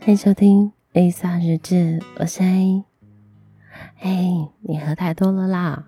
[0.00, 2.84] 欢迎收听 A 莎日志，我是 A。
[4.00, 5.84] 哎，你喝太多了啦！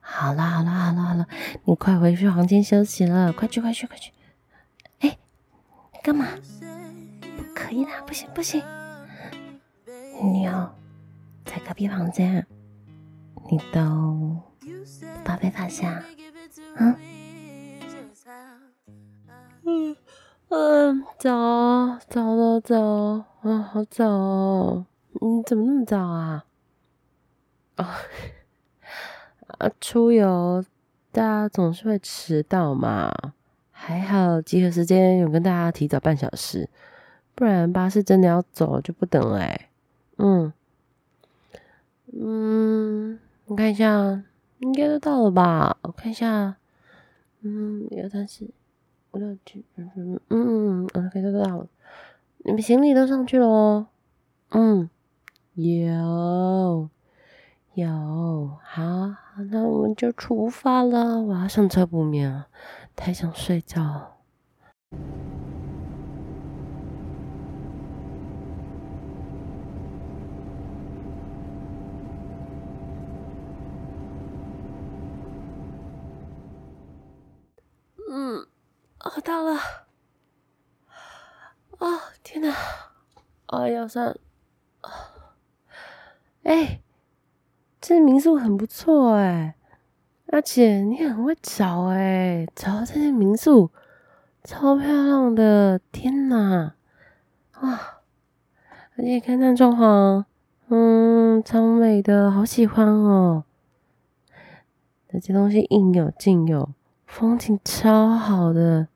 [0.00, 1.26] 好啦好啦好啦好啦，
[1.64, 4.12] 你快回去房间休息了，快去快去快去！
[5.00, 5.18] 哎，
[6.02, 6.26] 干嘛？
[7.36, 8.62] 不可以啦，不行不行！
[10.22, 10.74] 你要
[11.44, 12.46] 在隔壁房间，
[13.50, 14.40] 你都
[15.22, 16.02] 怕被放下，
[16.76, 16.96] 嗯？
[19.66, 19.96] 嗯。
[20.50, 21.04] 嗯，
[21.78, 22.82] 早早了早，
[23.42, 24.86] 啊，好早哦！
[25.12, 26.44] 你怎么那么早啊？
[27.76, 27.98] 啊，
[29.58, 30.64] 啊，出游
[31.12, 33.12] 大家总是会迟到嘛。
[33.70, 36.68] 还好集合时间有跟大家提早半小时，
[37.36, 39.46] 不然巴士真的要走就不等了。
[40.16, 40.52] 嗯
[42.12, 44.24] 嗯，我看一下，
[44.58, 45.78] 应该都到了吧？
[45.82, 46.56] 我看一下，
[47.42, 48.50] 嗯，有但是。
[49.12, 51.66] 五六七，嗯嗯嗯，OK，都到了。
[52.44, 53.86] 你们行李都上去了哦。
[54.50, 54.88] 嗯，
[55.54, 56.90] 有
[57.74, 58.82] 有，好，
[59.50, 61.20] 那我们就出发了。
[61.22, 62.44] 我要上车补眠，
[62.94, 64.18] 太想睡觉。
[78.10, 78.46] 嗯。
[79.00, 79.58] 哦，到了！
[81.80, 82.50] 哦，天哪！
[83.48, 84.16] 哦，腰酸。
[86.44, 86.80] 哎，
[87.78, 89.54] 这民宿很不错哎，
[90.28, 93.70] 而且你很会找哎，找到这些民宿
[94.44, 96.74] 超漂亮的，天哪！
[97.60, 98.00] 哇，
[98.96, 100.24] 而且看那装潢，
[100.68, 103.44] 嗯，超美的，好喜欢哦。
[105.06, 106.70] 这些东西应有尽有。
[107.06, 108.88] 风景超好的，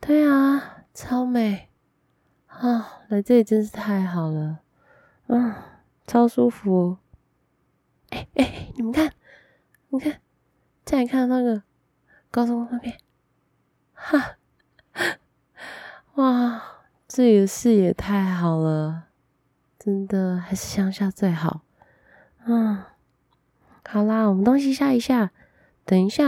[0.00, 1.68] 对啊，超美
[2.46, 3.02] 啊！
[3.08, 4.60] 来这里真是太好了，
[5.26, 5.54] 嗯，
[6.06, 6.98] 超舒服。
[8.10, 9.12] 哎哎，你们看，
[9.88, 10.20] 你看，
[10.84, 11.62] 再看那个
[12.30, 12.96] 高中那边，
[13.94, 14.36] 哈，
[16.14, 16.62] 哇，
[17.08, 19.08] 这里的视野太好了，
[19.78, 21.62] 真的还是乡下最好。
[22.44, 22.84] 嗯，
[23.88, 25.32] 好啦，我们东西下一下。
[25.86, 26.24] 等一下，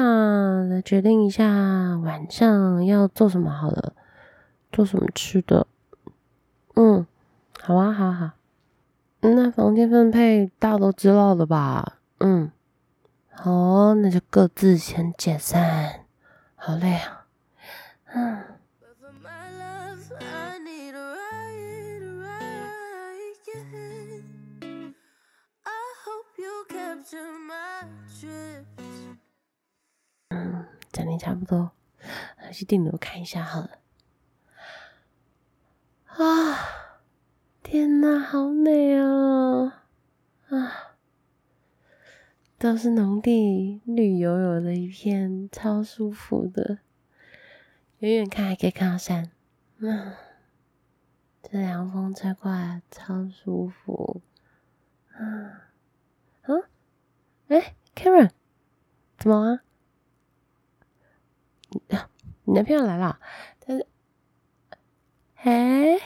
[0.71, 3.93] 来决定一下晚上要做什么好了，
[4.71, 5.67] 做什么吃的？
[6.77, 7.05] 嗯，
[7.61, 8.31] 好啊，好好。
[9.21, 11.99] 那房间分配大家都知道了吧？
[12.21, 12.53] 嗯，
[13.33, 16.05] 好，那就各自先解散。
[16.55, 17.27] 好累啊，
[18.15, 18.45] 嗯。
[31.19, 31.73] 差不多，
[32.53, 33.71] 去顶楼看一下好了。
[36.07, 36.59] 啊，
[37.63, 39.85] 天哪，好美啊！
[40.49, 40.97] 啊，
[42.59, 46.79] 都是农地，绿油油的一片，超舒服的。
[47.99, 49.31] 远远看还可以看到山，
[49.79, 50.15] 嗯，
[51.43, 54.23] 这凉风吹过来，超舒服。
[55.13, 55.71] 啊，
[56.43, 56.55] 啊，
[57.49, 58.31] 哎，Karen，
[59.19, 59.61] 怎么了？
[61.71, 63.21] 你男朋友来了，
[63.61, 63.87] 但是，
[65.37, 65.99] 哎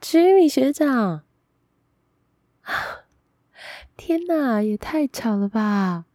[0.00, 1.22] ，Jimmy 学长，
[3.96, 6.06] 天哪，也太巧了吧！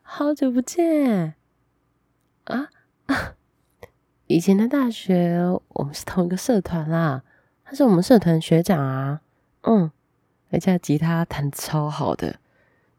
[0.00, 1.34] 好久不见
[2.44, 2.70] 啊！
[4.26, 7.22] 以前的大学，我们是同一个社团啦，
[7.62, 9.20] 他是我们社团学长啊，
[9.62, 9.90] 嗯，
[10.50, 12.40] 而且吉他弹超好的，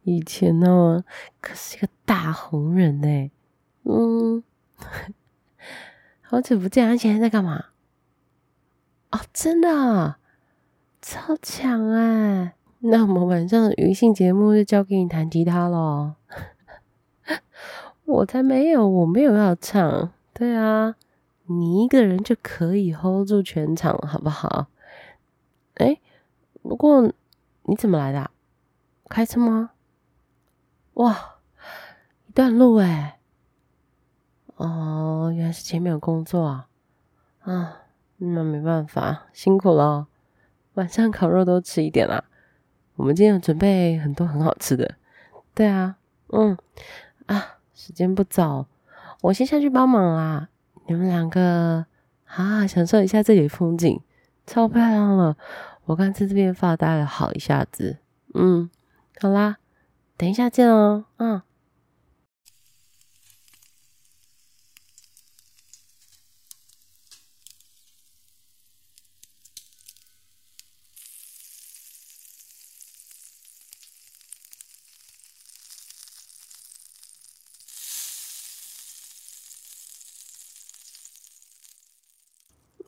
[0.04, 1.04] 以前呢
[1.42, 3.32] 可是一个大红人呢，
[3.84, 4.44] 嗯。
[6.22, 7.66] 好久不见，他现在在干嘛？
[9.12, 10.16] 哦，真的，
[11.02, 12.56] 超强哎！
[12.80, 16.16] 那我们晚上的余兴节目就交给你弹吉他咯。
[18.06, 20.12] 我才没有，我没有要唱。
[20.34, 20.96] 对啊，
[21.46, 24.68] 你一个人就可以 hold 住全场，好不好？
[25.76, 26.00] 哎，
[26.62, 27.12] 不过
[27.64, 28.32] 你怎么来的啊？
[29.10, 29.72] 开车吗？
[30.96, 31.36] 哇，
[32.28, 33.20] 一段路哎。
[34.58, 36.68] 哦，原来是前面有工作啊！
[37.42, 37.82] 啊，
[38.18, 40.08] 那没办法，辛苦了。
[40.76, 42.24] 晚上烤肉多吃一点啦。
[42.96, 44.96] 我们今天有准备很多很好吃的。
[45.54, 45.98] 对啊，
[46.30, 46.58] 嗯，
[47.26, 48.68] 啊，时间不早，
[49.22, 50.48] 我先下去帮忙啦。
[50.88, 51.86] 你们两个
[52.24, 54.02] 好好享受一下这里的风景，
[54.48, 55.36] 超漂亮了。
[55.84, 57.98] 我刚在这边发呆了好一下子。
[58.34, 58.70] 嗯，
[59.20, 59.58] 好啦，
[60.16, 61.04] 等一下见哦。
[61.18, 61.42] 嗯。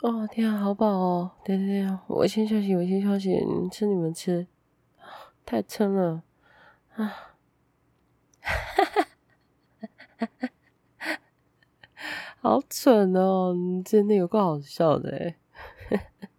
[0.01, 1.31] 哦天啊，好饱哦！
[1.44, 4.45] 等等等，我先休息，我先休息，你吃你们吃，
[5.44, 6.21] 太撑了
[6.95, 7.33] 啊！
[8.39, 8.85] 哈哈
[10.17, 10.49] 哈哈
[10.99, 11.19] 哈，
[12.39, 13.55] 好蠢哦！
[13.55, 15.33] 你真的有够好笑的！
[15.89, 16.29] 哈哈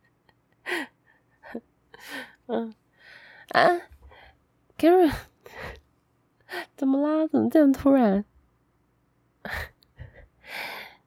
[1.40, 1.60] 哈，
[2.46, 2.72] 嗯
[3.48, 3.80] 啊
[4.78, 5.12] ，Karen，
[6.76, 7.26] 怎么啦？
[7.26, 8.24] 怎么这样突然？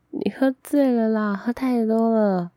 [0.10, 2.52] 你喝醉了啦，喝太多了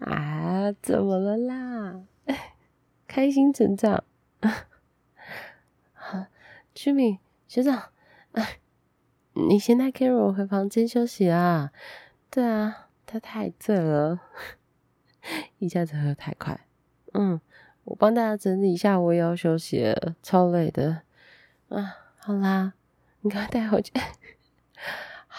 [0.00, 0.70] 啊？
[0.82, 2.02] 怎么了啦？
[3.08, 4.04] 开心成长。
[5.94, 6.26] 好，
[6.74, 7.18] 居民
[7.48, 7.84] 学长，
[9.32, 11.72] 你先带 Carol 回房间休息啊。
[12.28, 14.20] 对啊，他太醉了，
[15.56, 16.60] 一下子喝太快。
[17.14, 17.40] 嗯，
[17.84, 21.00] 我帮大家整理一下，我也要休息了，超累的。
[21.70, 22.74] 啊，好啦，
[23.22, 23.94] 你赶快带回去。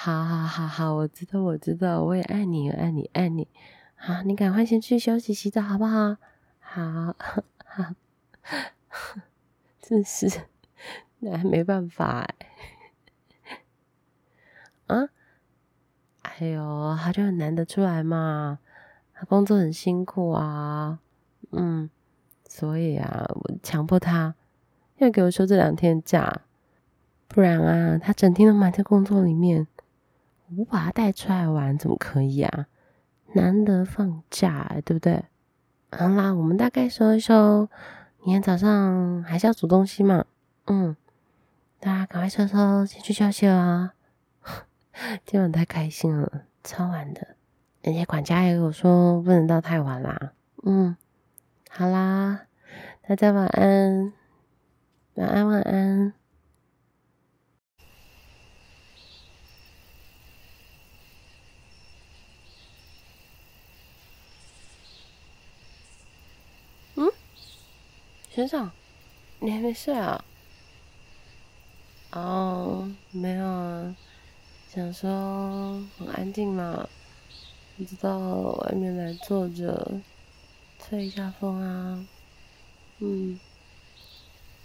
[0.05, 3.47] 好好好好，我知道我知道，我也爱你爱你爱你。
[3.95, 6.17] 好，你赶快先去休息洗澡好不好？
[6.59, 7.15] 好，
[7.63, 7.95] 好，
[9.79, 10.29] 真是，
[11.19, 12.35] 那还没办法哎。
[14.93, 15.07] 啊？
[16.23, 18.59] 哎呦，他就很难得出来嘛，
[19.13, 20.99] 他工作很辛苦啊，
[21.51, 21.89] 嗯，
[22.49, 24.35] 所以啊，我强迫他
[24.97, 26.41] 要给我休这两天假，
[27.29, 29.65] 不然啊，他整天都埋在工作里面。
[30.57, 32.67] 我把他带出来玩，怎么可以啊？
[33.33, 35.23] 难得放假，对不对？
[35.91, 37.69] 好啦，我们大概收一收。
[38.25, 40.25] 明天早上还是要煮东西嘛。
[40.67, 40.95] 嗯，
[41.79, 43.93] 大家赶快收收，先去休息啦。
[45.25, 47.35] 今晚太开心了，超晚的。
[47.83, 50.31] 而且管家也有说不能到太晚啦。
[50.63, 50.95] 嗯，
[51.69, 52.41] 好啦，
[53.07, 54.13] 大家晚安，
[55.15, 56.13] 晚安，晚安。
[68.33, 68.71] 学长，
[69.37, 70.25] 你还没睡啊？
[72.09, 73.95] 哦，没有啊，
[74.73, 76.89] 想说很安静嘛，
[77.77, 79.99] 不知道外面来坐着，
[80.79, 82.07] 吹一下风啊。
[82.97, 83.39] 嗯，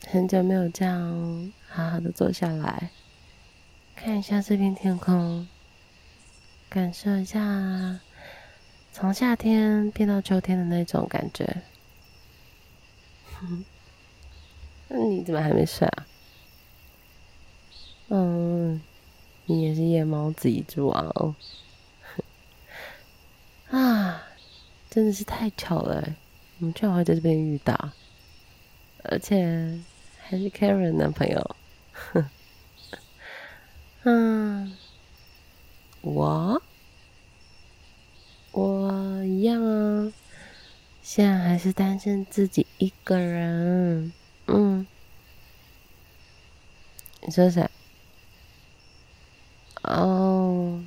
[0.07, 2.89] 很久没有这样好好的坐下来，
[3.95, 5.47] 看一下这片天空，
[6.71, 8.01] 感受一下
[8.95, 11.61] 从夏天变到秋天的那种感觉。
[13.43, 13.65] 嗯
[14.89, 16.07] 那你怎么还没睡啊？
[18.09, 18.81] 嗯，
[19.45, 21.35] 你也是夜猫子一只王哦。
[23.71, 24.23] 啊，
[24.89, 26.17] 真的是太巧了，
[26.59, 27.91] 我们居然会在这边遇到，
[29.05, 29.79] 而且
[30.19, 31.57] 还是 Karen 男朋友。
[34.05, 34.75] 嗯，
[36.01, 36.63] 我，
[38.53, 40.13] 我一样啊。
[41.11, 44.13] 现在还是单身，自己一个人。
[44.47, 44.87] 嗯，
[47.23, 47.67] 你说谁？
[49.81, 50.85] 哦，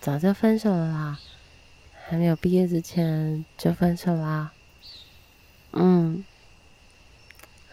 [0.00, 1.20] 早就分手了啦，
[2.04, 4.52] 还没有毕业之前就分手啦。
[5.70, 6.24] 嗯，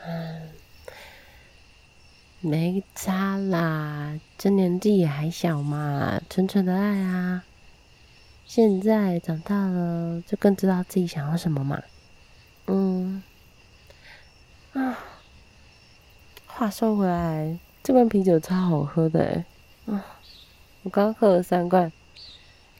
[0.06, 0.50] 嗯，
[2.42, 7.44] 没差啦，这年纪也还小嘛，纯纯的爱啊。
[8.50, 11.80] 现在长大了，就更知道自己想要什么嘛。
[12.66, 13.22] 嗯，
[14.74, 14.98] 啊，
[16.48, 19.46] 话说回来，这罐啤酒超好喝的哎。
[19.86, 20.02] 嗯，
[20.82, 21.92] 我刚喝了三罐，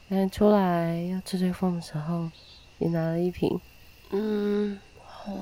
[0.08, 2.28] 刚出来要吹吹风的时候，
[2.78, 3.60] 也拿了一瓶。
[4.10, 5.32] 嗯，好，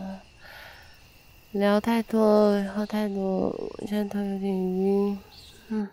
[1.52, 5.18] 聊太多，喝太多，我现在头有点晕。
[5.68, 5.88] 嗯，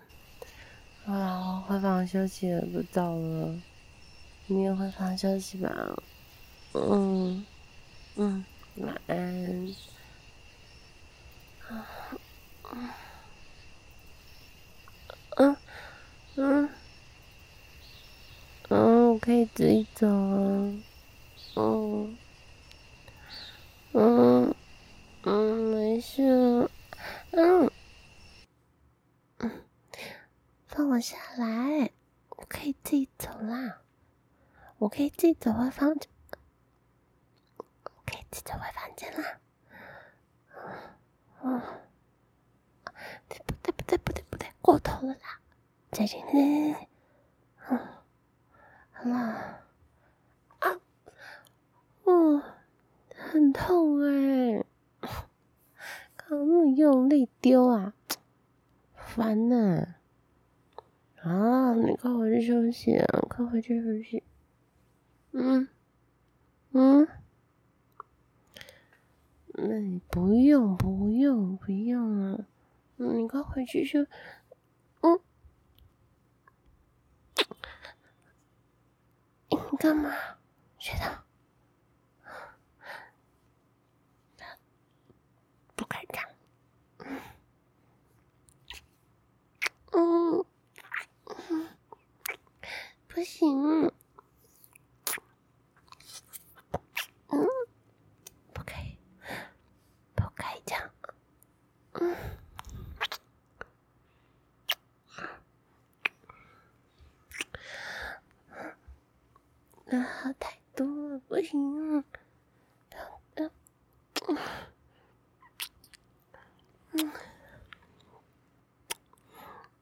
[1.05, 3.55] 好了，回房休息了，不早了。
[4.47, 5.95] 你也回房休息吧，
[6.73, 7.43] 嗯
[8.15, 9.75] 嗯，晚安。
[15.37, 15.57] 嗯
[16.35, 16.69] 嗯
[18.69, 20.73] 嗯，我可以自己走啊，
[21.55, 22.17] 嗯
[23.93, 24.55] 嗯
[25.23, 26.69] 嗯，没事，
[27.31, 27.71] 嗯
[29.39, 29.51] 嗯，
[30.67, 31.89] 放我下来，
[32.29, 33.81] 我可以自己走啦。
[34.77, 36.09] 我可以自己走回房间，
[37.57, 37.63] 我
[38.05, 39.39] 可以自己走回房间啦。
[41.43, 41.61] 嗯，
[43.29, 43.71] 对不对？
[43.71, 45.39] 不对，不对，不对，过头了啦！
[45.91, 46.21] 再见，
[47.69, 47.79] 嗯，
[48.91, 49.61] 好啦，
[50.59, 50.79] 啊，
[52.03, 52.43] 哦，
[53.15, 54.65] 很痛哎，
[56.17, 57.93] 刚刚那么用力丢啊，
[58.95, 59.95] 烦呢。
[61.21, 64.23] 啊，你快回去休息啊，快回去休息。
[65.37, 65.67] 嗯
[66.71, 67.05] 嗯，
[69.47, 72.45] 那你不用不用不用了，
[72.95, 74.05] 你快回去休。
[75.01, 75.19] 嗯，
[79.49, 80.09] 你干嘛？
[80.79, 81.25] 学长，
[85.75, 86.23] 不敢讲。
[89.91, 90.45] 嗯，
[93.09, 93.64] 不行。
[110.03, 112.03] 好太多了，不行啊！
[113.35, 113.51] 嗯、
[114.27, 114.37] 嗯，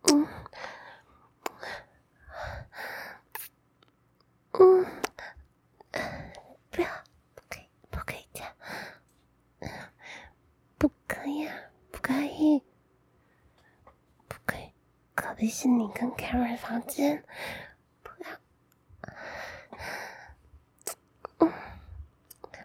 [0.03, 0.27] 嗯，
[4.53, 4.85] 嗯，
[6.71, 6.87] 不要，
[7.35, 8.53] 不可以，不可以这样，
[10.77, 11.47] 不可以，
[11.91, 12.63] 不可以，
[14.27, 14.73] 不可以，
[15.15, 17.23] 隔壁是你跟 Karen 房间
[18.01, 18.29] 不要，
[21.39, 21.51] 嗯，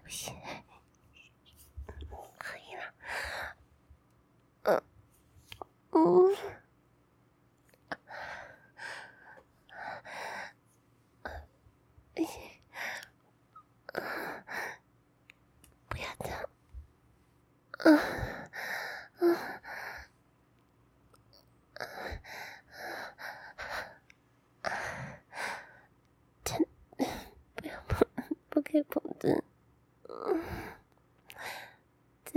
[0.08, 0.34] 不行，
[2.38, 2.82] 可以了，
[4.62, 4.82] 嗯，
[5.90, 6.34] 嗯，
[12.14, 12.40] 不行，
[15.90, 16.48] 不要这样，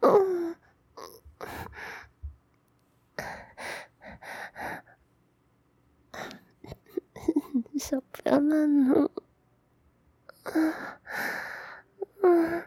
[0.00, 0.56] 嗯。
[7.78, 9.10] 手不要乱弄，
[10.44, 10.72] 嗯
[12.22, 12.62] 嗯，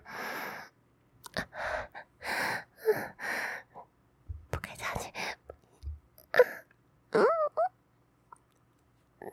[4.49, 5.07] 不可以这样子，
[7.11, 7.23] 嗯
[9.21, 9.25] 嗯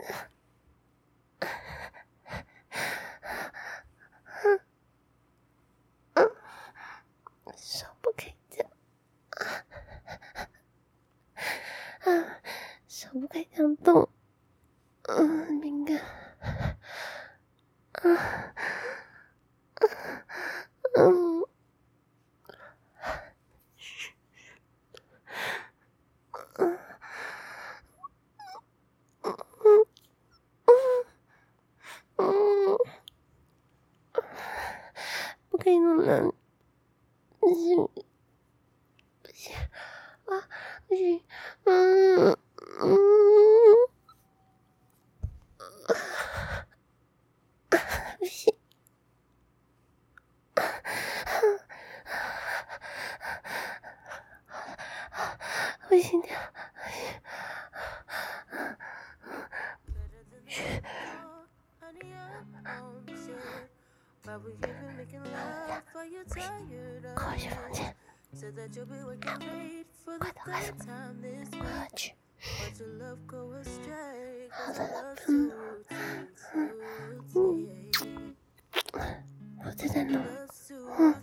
[6.14, 6.30] 嗯，
[7.56, 8.70] 手不可以这样，
[12.00, 12.40] 啊，
[12.86, 14.08] 手不可以这样动。
[67.14, 67.94] 快去房间！
[70.18, 70.32] 快
[71.20, 72.14] 点，快点，
[73.26, 73.90] 快去！
[74.50, 75.52] 好了，嗯
[76.54, 76.70] 嗯
[78.92, 79.00] 嗯，
[79.64, 80.22] 我正在弄，
[80.98, 81.14] 嗯，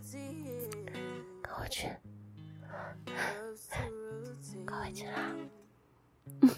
[1.44, 1.90] 快回去，
[4.66, 5.36] 快回去啦！
[6.42, 6.50] 嗯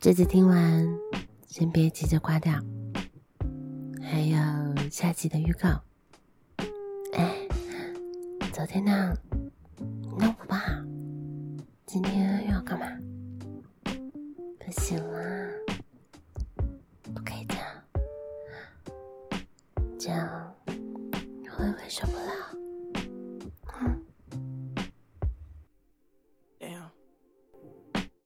[0.00, 0.86] 这次听完，
[1.48, 2.54] 先别急着挂掉，
[4.10, 4.38] 还有
[4.90, 5.68] 下集的预告。
[7.12, 7.46] 哎，
[8.52, 9.14] 昨天那
[9.76, 10.64] 你弄不吧？
[11.84, 12.86] 今天又要干嘛？
[13.84, 15.50] 不行啦，
[17.02, 17.66] 不可以这样，
[19.98, 20.37] 这样？